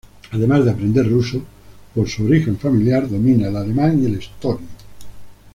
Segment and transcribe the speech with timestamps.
[0.31, 1.43] Además de aprender ruso,
[1.93, 4.65] por su origen familiar, domina el alemán y el estonio.